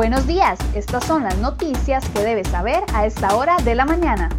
[0.00, 4.30] Buenos días, estas son las noticias que debes saber a esta hora de la mañana.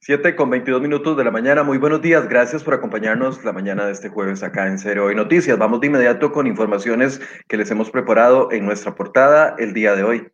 [0.00, 1.62] 7 con 22 minutos de la mañana.
[1.62, 2.26] Muy buenos días.
[2.26, 5.58] Gracias por acompañarnos la mañana de este jueves acá en Cero Hoy Noticias.
[5.58, 10.04] Vamos de inmediato con informaciones que les hemos preparado en nuestra portada el día de
[10.04, 10.32] hoy.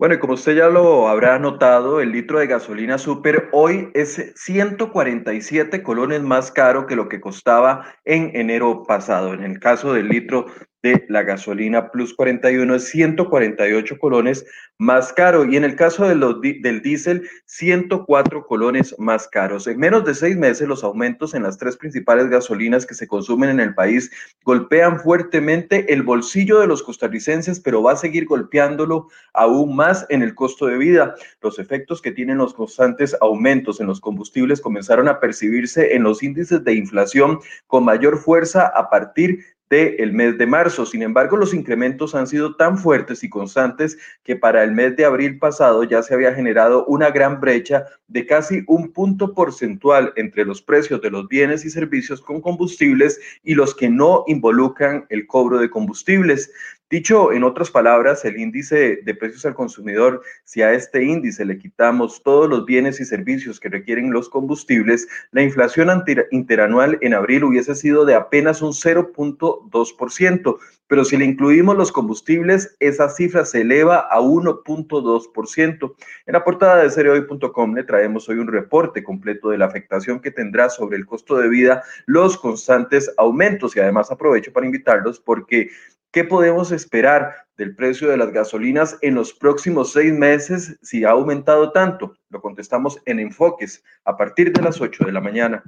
[0.00, 4.32] Bueno, y como usted ya lo habrá notado, el litro de gasolina super hoy es
[4.34, 9.34] 147 colones más caro que lo que costaba en enero pasado.
[9.34, 10.46] En el caso del litro
[10.82, 14.46] de la gasolina Plus 41 es 148 colones
[14.78, 19.66] más caro y en el caso de los, del diésel 104 colones más caros.
[19.66, 23.50] En menos de seis meses los aumentos en las tres principales gasolinas que se consumen
[23.50, 24.10] en el país
[24.42, 30.22] golpean fuertemente el bolsillo de los costarricenses, pero va a seguir golpeándolo aún más en
[30.22, 31.14] el costo de vida.
[31.42, 36.22] Los efectos que tienen los constantes aumentos en los combustibles comenzaron a percibirse en los
[36.22, 40.84] índices de inflación con mayor fuerza a partir del mes de marzo.
[40.84, 45.04] Sin embargo, los incrementos han sido tan fuertes y constantes que para el mes de
[45.04, 50.44] abril pasado ya se había generado una gran brecha de casi un punto porcentual entre
[50.44, 55.28] los precios de los bienes y servicios con combustibles y los que no involucran el
[55.28, 56.52] cobro de combustibles.
[56.90, 61.56] Dicho en otras palabras, el índice de precios al consumidor, si a este índice le
[61.56, 65.88] quitamos todos los bienes y servicios que requieren los combustibles, la inflación
[66.32, 72.74] interanual en abril hubiese sido de apenas un 0.2%, pero si le incluimos los combustibles,
[72.80, 75.94] esa cifra se eleva a 1.2%.
[76.26, 80.32] En la portada de seriohoy.com le traemos hoy un reporte completo de la afectación que
[80.32, 85.70] tendrá sobre el costo de vida los constantes aumentos y además aprovecho para invitarlos porque
[86.12, 91.10] ¿Qué podemos esperar del precio de las gasolinas en los próximos seis meses si ha
[91.10, 92.16] aumentado tanto?
[92.30, 95.62] Lo contestamos en enfoques a partir de las 8 de la mañana.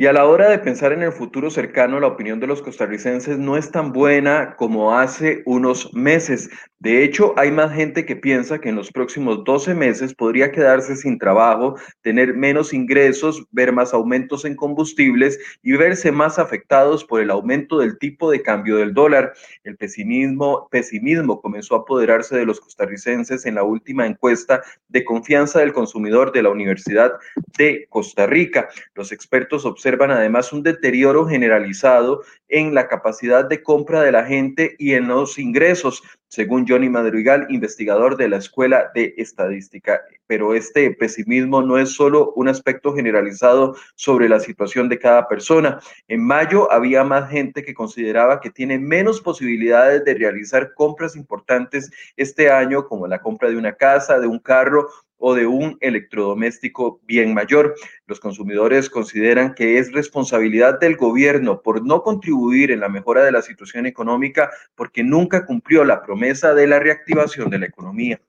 [0.00, 3.36] Y a la hora de pensar en el futuro cercano, la opinión de los costarricenses
[3.36, 6.48] no es tan buena como hace unos meses.
[6.78, 10.94] De hecho, hay más gente que piensa que en los próximos 12 meses podría quedarse
[10.94, 17.20] sin trabajo, tener menos ingresos, ver más aumentos en combustibles y verse más afectados por
[17.20, 19.32] el aumento del tipo de cambio del dólar.
[19.64, 25.58] El pesimismo, pesimismo comenzó a apoderarse de los costarricenses en la última encuesta de confianza
[25.58, 27.14] del consumidor de la Universidad
[27.56, 28.68] de Costa Rica.
[28.94, 34.26] Los expertos observan observan además un deterioro generalizado en la capacidad de compra de la
[34.26, 40.02] gente y en los ingresos, según Johnny Madrigal, investigador de la Escuela de Estadística.
[40.26, 45.80] Pero este pesimismo no es solo un aspecto generalizado sobre la situación de cada persona.
[46.06, 51.90] En mayo había más gente que consideraba que tiene menos posibilidades de realizar compras importantes
[52.16, 57.00] este año, como la compra de una casa, de un carro o de un electrodoméstico
[57.06, 57.74] bien mayor.
[58.06, 63.32] Los consumidores consideran que es responsabilidad del gobierno por no contribuir en la mejora de
[63.32, 68.20] la situación económica porque nunca cumplió la promesa de la reactivación de la economía.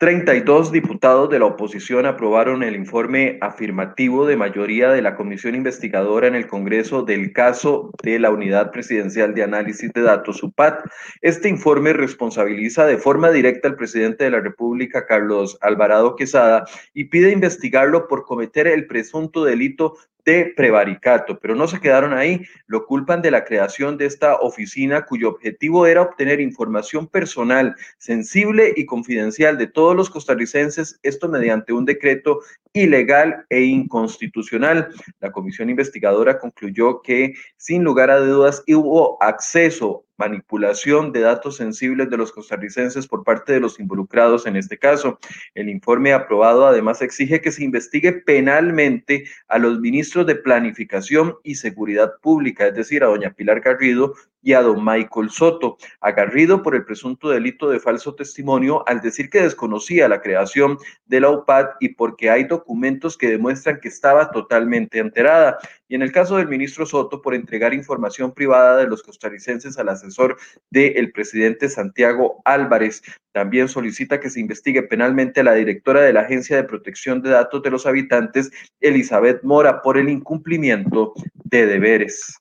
[0.00, 6.26] 32 diputados de la oposición aprobaron el informe afirmativo de mayoría de la comisión investigadora
[6.26, 10.86] en el Congreso del caso de la Unidad Presidencial de Análisis de Datos, UPAT.
[11.20, 17.04] Este informe responsabiliza de forma directa al presidente de la República, Carlos Alvarado Quesada, y
[17.04, 19.98] pide investigarlo por cometer el presunto delito
[20.30, 25.04] de prevaricato, pero no se quedaron ahí, lo culpan de la creación de esta oficina
[25.04, 31.72] cuyo objetivo era obtener información personal, sensible y confidencial de todos los costarricenses, esto mediante
[31.72, 32.40] un decreto
[32.72, 34.88] ilegal e inconstitucional.
[35.18, 42.10] La comisión investigadora concluyó que sin lugar a dudas hubo acceso manipulación de datos sensibles
[42.10, 45.18] de los costarricenses por parte de los involucrados en este caso.
[45.54, 51.54] El informe aprobado además exige que se investigue penalmente a los ministros de Planificación y
[51.54, 56.62] Seguridad Pública, es decir, a doña Pilar Garrido y a don Michael Soto, a Garrido
[56.62, 61.30] por el presunto delito de falso testimonio al decir que desconocía la creación de la
[61.30, 65.58] UPAD y porque hay documentos que demuestran que estaba totalmente enterada.
[65.88, 69.88] Y en el caso del ministro Soto por entregar información privada de los costarricenses al
[69.88, 70.36] asesor
[70.70, 73.02] del presidente Santiago Álvarez.
[73.32, 77.30] También solicita que se investigue penalmente a la directora de la Agencia de Protección de
[77.30, 78.50] Datos de los Habitantes,
[78.80, 81.14] Elizabeth Mora, por el incumplimiento
[81.44, 82.40] de deberes.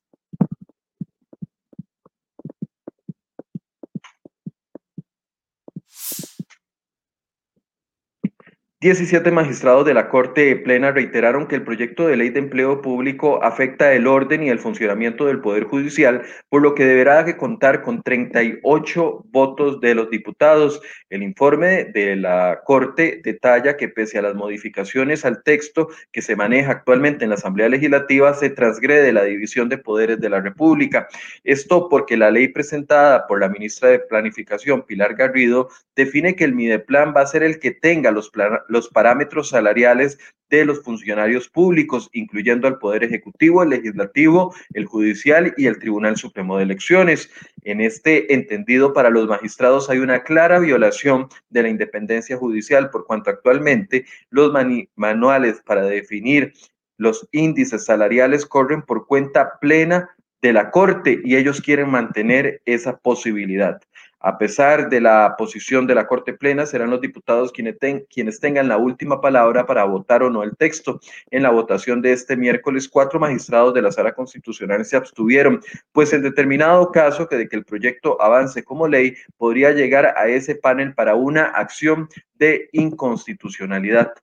[8.82, 13.44] 17 magistrados de la Corte Plena reiteraron que el proyecto de ley de empleo público
[13.44, 18.02] afecta el orden y el funcionamiento del Poder Judicial, por lo que deberá contar con
[18.02, 20.82] 38 votos de los diputados.
[21.10, 26.38] El informe de la Corte detalla que pese a las modificaciones al texto que se
[26.38, 31.10] maneja actualmente en la Asamblea Legislativa, se transgrede la división de poderes de la República.
[31.44, 35.68] Esto porque la ley presentada por la ministra de Planificación, Pilar Garrido,
[35.98, 40.18] define que el Mideplan va a ser el que tenga los planes los parámetros salariales
[40.50, 46.18] de los funcionarios públicos, incluyendo al Poder Ejecutivo, el Legislativo, el Judicial y el Tribunal
[46.18, 47.30] Supremo de Elecciones.
[47.64, 53.06] En este entendido, para los magistrados hay una clara violación de la independencia judicial, por
[53.06, 54.52] cuanto actualmente los
[54.96, 56.54] manuales para definir
[56.98, 60.10] los índices salariales corren por cuenta plena
[60.42, 63.82] de la Corte y ellos quieren mantener esa posibilidad.
[64.22, 68.78] A pesar de la posición de la Corte Plena, serán los diputados quienes, tengan la
[68.78, 71.00] última palabra para votar o no el texto.
[71.32, 75.62] En la votación de este miércoles, cuatro magistrados de la Sala Constitucional se abstuvieron,
[75.94, 80.28] pues en determinado caso que de que el proyecto avance como ley, podría llegar a
[80.28, 84.14] ese panel para una acción de inconstitucionalidad.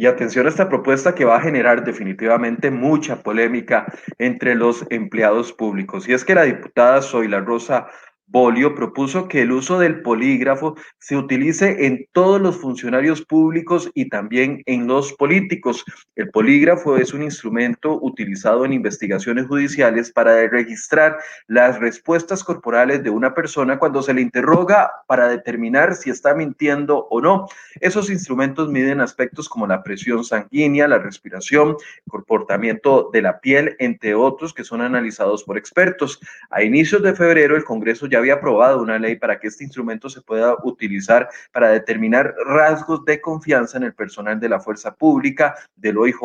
[0.00, 3.84] Y atención a esta propuesta que va a generar definitivamente mucha polémica
[4.16, 6.08] entre los empleados públicos.
[6.08, 7.86] Y es que la diputada Zoila Rosa
[8.32, 14.08] Bolio propuso que el uso del polígrafo se utilice en todos los funcionarios públicos y
[14.08, 15.84] también en los políticos.
[16.14, 21.18] El polígrafo es un instrumento utilizado en investigaciones judiciales para registrar
[21.48, 27.08] las respuestas corporales de una persona cuando se le interroga para determinar si está mintiendo
[27.10, 27.48] o no.
[27.80, 31.76] Esos instrumentos miden aspectos como la presión sanguínea, la respiración,
[32.08, 36.20] comportamiento de la piel, entre otros que son analizados por expertos.
[36.50, 40.08] A inicios de febrero, el Congreso ya había aprobado una ley para que este instrumento
[40.08, 45.56] se pueda utilizar para determinar rasgos de confianza en el personal de la fuerza pública,
[45.76, 46.16] del OIJ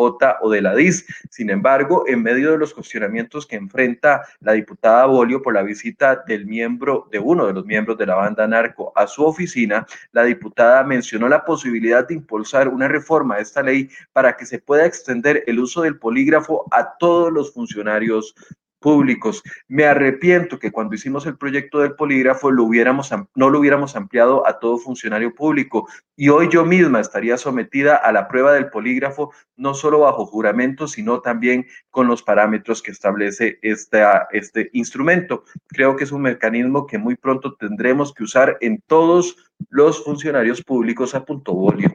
[0.41, 1.05] o de la DIS.
[1.29, 6.23] Sin embargo, en medio de los cuestionamientos que enfrenta la diputada Bolio por la visita
[6.27, 10.23] del miembro, de uno de los miembros de la banda narco a su oficina, la
[10.23, 14.85] diputada mencionó la posibilidad de impulsar una reforma a esta ley para que se pueda
[14.85, 18.35] extender el uso del polígrafo a todos los funcionarios
[18.85, 19.41] públicos.
[19.67, 24.47] Me arrepiento que cuando hicimos el proyecto del polígrafo lo hubiéramos, no lo hubiéramos ampliado
[24.47, 29.31] a todo funcionario público y hoy yo misma estaría sometida a la prueba del polígrafo
[29.57, 35.45] no solo bajo juramento, sino también con los parámetros que establece este instrumento.
[35.65, 39.35] Creo que es un mecanismo que muy pronto tendremos que usar en todos
[39.71, 41.91] los funcionarios públicos a punto bolio.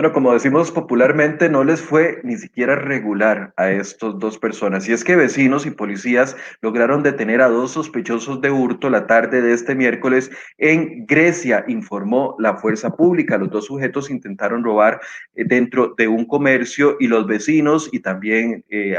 [0.00, 4.88] Bueno, como decimos popularmente, no les fue ni siquiera regular a estos dos personas.
[4.88, 9.42] Y es que vecinos y policías lograron detener a dos sospechosos de hurto la tarde
[9.42, 13.36] de este miércoles en Grecia, informó la fuerza pública.
[13.36, 15.02] Los dos sujetos intentaron robar
[15.34, 18.96] eh, dentro de un comercio y los vecinos y también eh,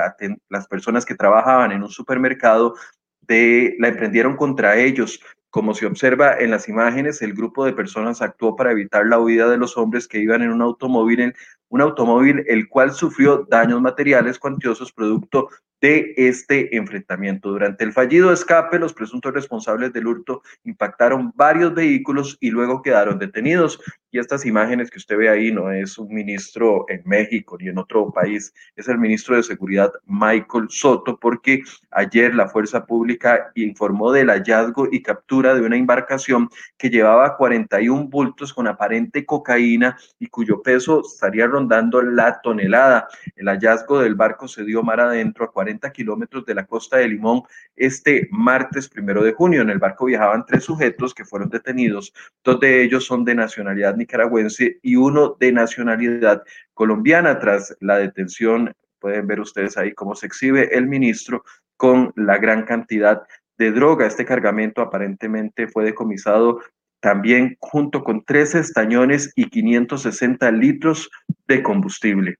[0.50, 2.76] las personas que trabajaban en un supermercado
[3.22, 5.20] de, la emprendieron contra ellos.
[5.52, 9.50] Como se observa en las imágenes, el grupo de personas actuó para evitar la huida
[9.50, 11.36] de los hombres que iban en un automóvil,
[11.68, 15.50] un automóvil el cual sufrió daños materiales cuantiosos producto
[15.82, 17.50] de este enfrentamiento.
[17.50, 23.18] Durante el fallido escape, los presuntos responsables del hurto impactaron varios vehículos y luego quedaron
[23.18, 23.82] detenidos.
[24.12, 27.78] Y estas imágenes que usted ve ahí no es un ministro en México ni en
[27.78, 34.12] otro país, es el ministro de Seguridad Michael Soto, porque ayer la Fuerza Pública informó
[34.12, 40.28] del hallazgo y captura de una embarcación que llevaba 41 bultos con aparente cocaína y
[40.28, 43.08] cuyo peso estaría rondando la tonelada.
[43.38, 47.08] El hallazgo del barco se dio mar adentro a 40 kilómetros de la costa de
[47.08, 47.44] Limón
[47.76, 49.62] este martes primero de junio.
[49.62, 52.14] En el barco viajaban tres sujetos que fueron detenidos.
[52.44, 57.40] Dos de ellos son de nacionalidad nicaragüense y uno de nacionalidad colombiana.
[57.40, 61.44] Tras la detención, pueden ver ustedes ahí cómo se exhibe el ministro
[61.78, 63.24] con la gran cantidad
[63.58, 64.06] de droga.
[64.06, 66.60] Este cargamento aparentemente fue decomisado
[67.02, 71.10] también junto con 13 estañones y 560 litros
[71.48, 72.38] de combustible.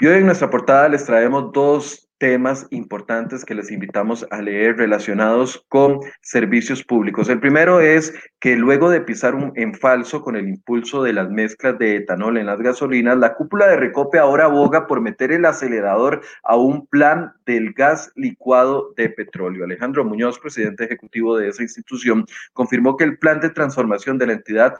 [0.00, 4.76] Y hoy en nuestra portada les traemos dos temas importantes que les invitamos a leer
[4.76, 7.28] relacionados con servicios públicos.
[7.28, 11.30] El primero es que luego de pisar un, en falso con el impulso de las
[11.30, 15.44] mezclas de etanol en las gasolinas, la cúpula de Recope ahora aboga por meter el
[15.44, 19.64] acelerador a un plan del gas licuado de petróleo.
[19.64, 24.32] Alejandro Muñoz, presidente ejecutivo de esa institución, confirmó que el plan de transformación de la
[24.34, 24.74] entidad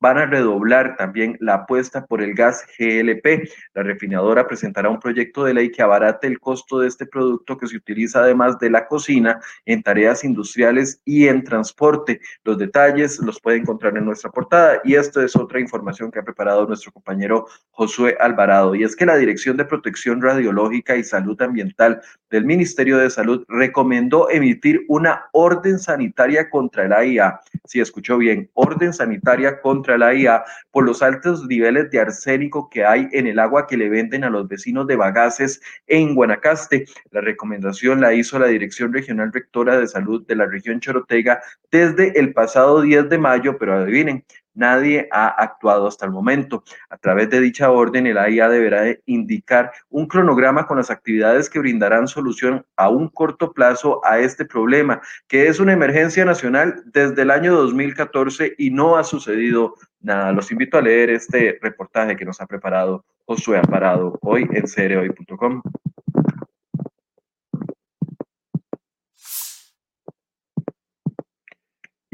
[0.00, 3.48] van a redoblar también la apuesta por el gas GLP.
[3.74, 7.66] La refinadora presentará un proyecto de ley que abarate el costo de este producto que
[7.66, 12.20] se utiliza además de la cocina en tareas industriales y en transporte.
[12.44, 16.24] Los detalles los puede encontrar en nuestra portada y esto es otra información que ha
[16.24, 21.40] preparado nuestro compañero Josué Alvarado y es que la Dirección de Protección Radiológica y Salud
[21.40, 27.40] Ambiental del Ministerio de Salud recomendó emitir una orden sanitaria contra el AIA.
[27.64, 32.84] Si escuchó bien, orden sanitaria contra la IA por los altos niveles de arsénico que
[32.84, 36.86] hay en el agua que le venden a los vecinos de Bagaces en Guanacaste.
[37.10, 42.18] La recomendación la hizo la Dirección Regional Rectora de Salud de la región Chorotega desde
[42.18, 44.24] el pasado 10 de mayo, pero adivinen,
[44.54, 46.62] Nadie ha actuado hasta el momento.
[46.90, 51.58] A través de dicha orden, el AIA deberá indicar un cronograma con las actividades que
[51.58, 57.22] brindarán solución a un corto plazo a este problema, que es una emergencia nacional desde
[57.22, 60.32] el año 2014 y no ha sucedido nada.
[60.32, 65.62] Los invito a leer este reportaje que nos ha preparado Josué Amparado hoy en cereoy.com.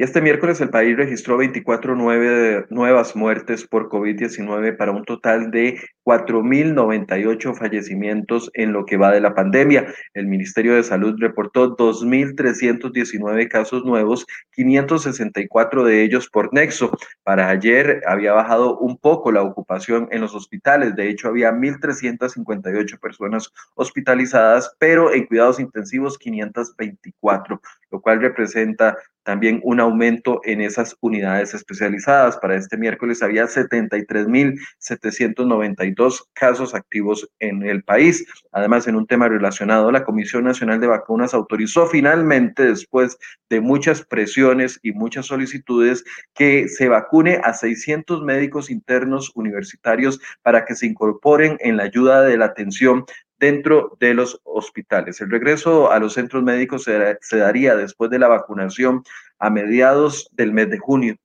[0.00, 5.78] Y este miércoles el país registró 24 nuevas muertes por COVID-19 para un total de
[6.10, 9.86] 4.098 fallecimientos en lo que va de la pandemia.
[10.12, 16.90] El Ministerio de Salud reportó 2.319 casos nuevos, 564 de ellos por nexo.
[17.22, 20.96] Para ayer había bajado un poco la ocupación en los hospitales.
[20.96, 27.60] De hecho, había 1.358 personas hospitalizadas, pero en cuidados intensivos 524,
[27.92, 32.36] lo cual representa también un aumento en esas unidades especializadas.
[32.38, 35.99] Para este miércoles había 73.792
[36.34, 38.26] casos activos en el país.
[38.52, 44.02] Además, en un tema relacionado, la Comisión Nacional de Vacunas autorizó finalmente, después de muchas
[44.02, 46.04] presiones y muchas solicitudes,
[46.34, 52.22] que se vacune a 600 médicos internos universitarios para que se incorporen en la ayuda
[52.22, 53.04] de la atención
[53.38, 55.20] dentro de los hospitales.
[55.20, 59.02] El regreso a los centros médicos se daría después de la vacunación
[59.38, 61.16] a mediados del mes de junio.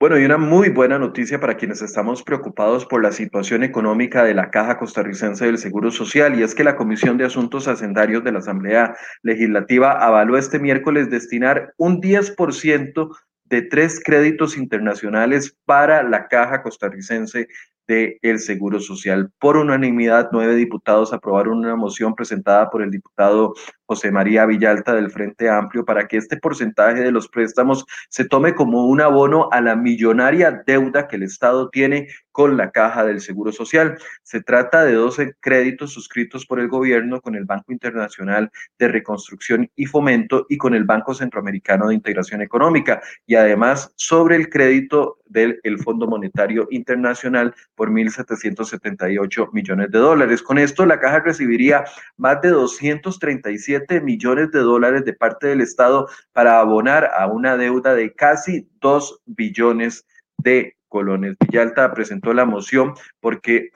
[0.00, 4.32] Bueno, y una muy buena noticia para quienes estamos preocupados por la situación económica de
[4.32, 8.32] la Caja Costarricense del Seguro Social, y es que la Comisión de Asuntos Hacendarios de
[8.32, 13.10] la Asamblea Legislativa avaló este miércoles destinar un 10%
[13.44, 17.48] de tres créditos internacionales para la Caja Costarricense
[17.86, 19.30] del Seguro Social.
[19.38, 23.52] Por unanimidad, nueve diputados aprobaron una moción presentada por el diputado
[23.90, 28.54] José María Villalta del Frente Amplio para que este porcentaje de los préstamos se tome
[28.54, 33.20] como un abono a la millonaria deuda que el Estado tiene con la Caja del
[33.20, 33.98] Seguro Social.
[34.22, 39.68] Se trata de 12 créditos suscritos por el gobierno con el Banco Internacional de Reconstrucción
[39.74, 45.18] y Fomento y con el Banco Centroamericano de Integración Económica y además sobre el crédito
[45.26, 50.42] del Fondo Monetario Internacional por 1.778 millones de dólares.
[50.42, 51.84] Con esto, la Caja recibiría
[52.16, 57.94] más de 237 millones de dólares de parte del Estado para abonar a una deuda
[57.94, 60.06] de casi 2 billones
[60.38, 61.36] de colones.
[61.40, 63.70] Villalta presentó la moción porque,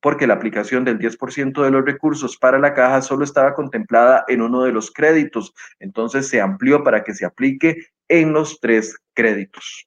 [0.00, 4.42] porque la aplicación del 10% de los recursos para la caja solo estaba contemplada en
[4.42, 5.54] uno de los créditos.
[5.78, 9.84] Entonces se amplió para que se aplique en los tres créditos.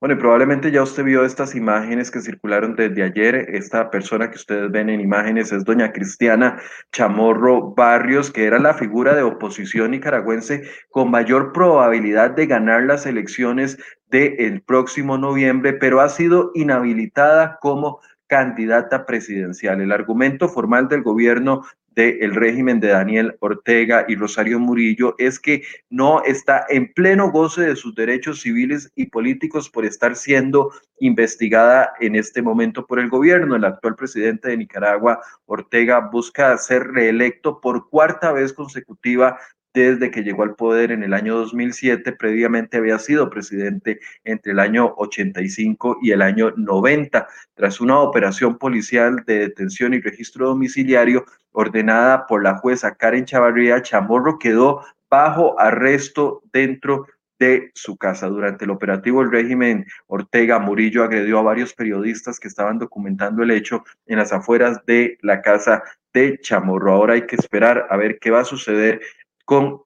[0.00, 3.34] Bueno, y probablemente ya usted vio estas imágenes que circularon desde ayer.
[3.48, 6.60] Esta persona que ustedes ven en imágenes es doña Cristiana
[6.92, 13.06] Chamorro Barrios, que era la figura de oposición nicaragüense con mayor probabilidad de ganar las
[13.06, 13.76] elecciones
[14.06, 19.80] del próximo noviembre, pero ha sido inhabilitada como candidata presidencial.
[19.80, 21.64] El argumento formal del gobierno
[21.98, 27.62] del régimen de Daniel Ortega y Rosario Murillo es que no está en pleno goce
[27.62, 33.08] de sus derechos civiles y políticos por estar siendo investigada en este momento por el
[33.08, 33.56] gobierno.
[33.56, 39.36] El actual presidente de Nicaragua, Ortega, busca ser reelecto por cuarta vez consecutiva
[39.80, 42.12] desde que llegó al poder en el año 2007.
[42.12, 47.26] Previamente había sido presidente entre el año 85 y el año 90.
[47.54, 53.82] Tras una operación policial de detención y registro domiciliario ordenada por la jueza Karen Chavarría,
[53.82, 57.06] Chamorro quedó bajo arresto dentro
[57.38, 58.28] de su casa.
[58.28, 63.50] Durante el operativo el régimen Ortega Murillo agredió a varios periodistas que estaban documentando el
[63.50, 65.82] hecho en las afueras de la casa
[66.12, 66.92] de Chamorro.
[66.92, 69.00] Ahora hay que esperar a ver qué va a suceder
[69.48, 69.80] con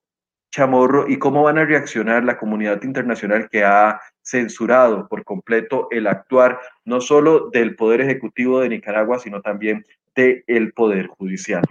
[0.53, 6.09] Chamorro y cómo van a reaccionar la comunidad internacional que ha censurado por completo el
[6.09, 11.63] actuar no solo del Poder Ejecutivo de Nicaragua, sino también del Poder Judicial.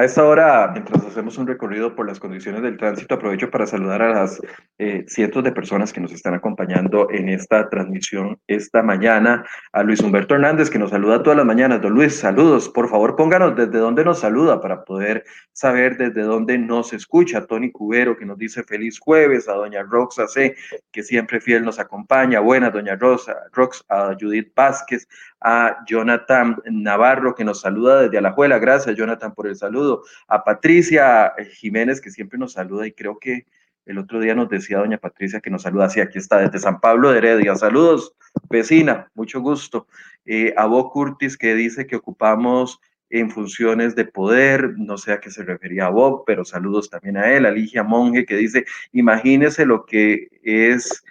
[0.00, 4.00] A esta hora, mientras hacemos un recorrido por las condiciones del tránsito, aprovecho para saludar
[4.00, 4.40] a las
[4.78, 9.44] eh, cientos de personas que nos están acompañando en esta transmisión esta mañana.
[9.72, 11.82] A Luis Humberto Hernández, que nos saluda todas las mañanas.
[11.82, 12.70] Don Luis, saludos.
[12.70, 17.44] Por favor, pónganos desde dónde nos saluda para poder saber desde dónde nos escucha.
[17.44, 19.50] Tony Cubero, que nos dice feliz jueves.
[19.50, 20.56] A doña Roxa C,
[20.90, 22.40] que siempre fiel nos acompaña.
[22.40, 25.06] Buenas, doña Rosa, Rox, a Judith Vázquez,
[25.40, 28.58] a Jonathan Navarro, que nos saluda desde Alajuela.
[28.58, 30.02] Gracias, Jonathan, por el saludo.
[30.28, 33.46] A Patricia Jiménez, que siempre nos saluda y creo que
[33.86, 36.80] el otro día nos decía doña Patricia que nos saluda, sí, aquí está, desde San
[36.80, 37.54] Pablo de Heredia.
[37.56, 38.14] Saludos,
[38.48, 39.86] vecina, mucho gusto.
[40.26, 45.20] Eh, a Bo Curtis, que dice que ocupamos en funciones de poder, no sé a
[45.20, 48.64] qué se refería a Bob, pero saludos también a él, a Ligia Monge, que dice,
[48.92, 51.02] imagínese lo que es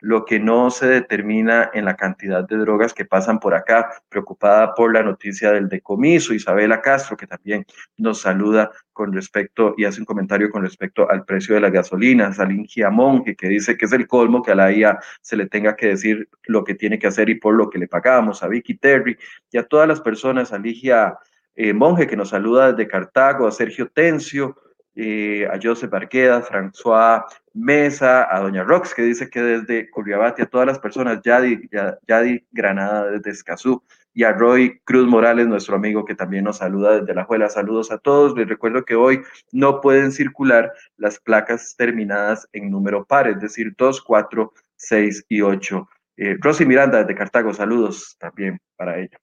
[0.00, 4.74] lo que no se determina en la cantidad de drogas que pasan por acá, preocupada
[4.74, 7.64] por la noticia del decomiso, Isabela Castro, que también
[7.96, 12.32] nos saluda con respecto y hace un comentario con respecto al precio de la gasolina,
[12.32, 15.76] Salín Monge, que dice que es el colmo que a la IA se le tenga
[15.76, 18.74] que decir lo que tiene que hacer y por lo que le pagamos, a Vicky
[18.76, 19.16] Terry
[19.50, 21.18] y a todas las personas, a Ligia
[21.54, 24.56] eh, Monge, que nos saluda desde Cartago, a Sergio Tencio,
[25.00, 30.46] eh, a Joseph Arqueda, François Mesa, a Doña Rox, que dice que desde Curriabati, a
[30.46, 31.68] todas las personas, Yadi,
[32.08, 33.80] Yadi Granada desde Escazú,
[34.12, 37.48] y a Roy Cruz Morales, nuestro amigo que también nos saluda desde la Juela.
[37.48, 38.36] Saludos a todos.
[38.36, 43.74] Les recuerdo que hoy no pueden circular las placas terminadas en número par, es decir,
[43.78, 45.88] 2, 4, 6 y 8.
[46.16, 49.16] Eh, Rosy Miranda desde Cartago, saludos también para ella.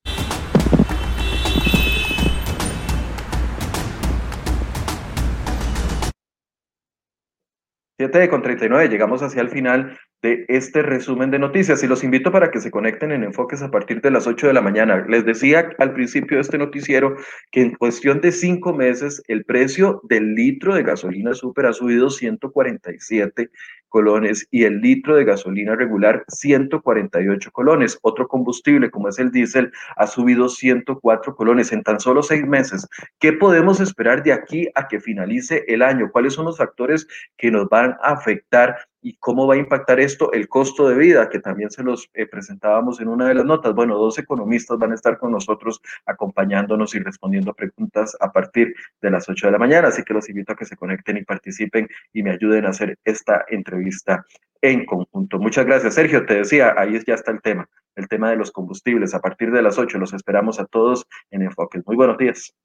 [7.97, 12.31] 7 con 39, llegamos hacia el final de este resumen de noticias y los invito
[12.31, 15.05] para que se conecten en Enfoques a partir de las 8 de la mañana.
[15.07, 17.15] Les decía al principio de este noticiero
[17.51, 22.09] que en cuestión de cinco meses el precio del litro de gasolina super ha subido
[22.09, 23.51] 147
[23.87, 27.99] colones y el litro de gasolina regular 148 colones.
[28.01, 32.87] Otro combustible como es el diésel ha subido 104 colones en tan solo seis meses.
[33.19, 36.09] ¿Qué podemos esperar de aquí a que finalice el año?
[36.11, 37.07] ¿Cuáles son los factores
[37.37, 41.29] que nos van a afectar y cómo va a impactar esto el costo de vida,
[41.29, 43.75] que también se los eh, presentábamos en una de las notas.
[43.75, 49.11] Bueno, dos economistas van a estar con nosotros acompañándonos y respondiendo preguntas a partir de
[49.11, 51.87] las 8 de la mañana, así que los invito a que se conecten y participen
[52.13, 54.25] y me ayuden a hacer esta entrevista
[54.59, 55.37] en conjunto.
[55.37, 56.25] Muchas gracias, Sergio.
[56.25, 59.13] Te decía, ahí ya está el tema, el tema de los combustibles.
[59.13, 61.85] A partir de las 8 los esperamos a todos en Enfoques.
[61.85, 62.55] Muy buenos días.